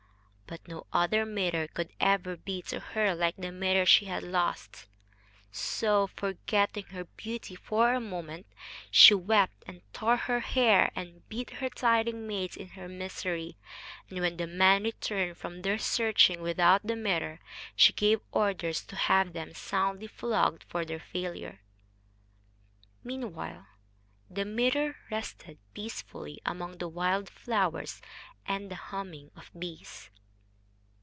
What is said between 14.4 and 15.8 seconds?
men returned from their